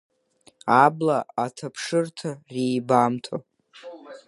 [0.83, 3.35] Абла аҭаԥшырҭа рибамҭо.